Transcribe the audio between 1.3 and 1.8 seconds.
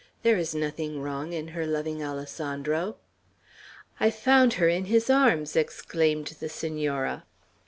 in her